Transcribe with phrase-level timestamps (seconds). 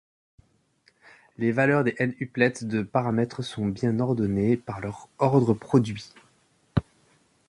[1.37, 6.09] Les valeurs des n-uplets de paramètres sont bien ordonnées par leur ordre produit.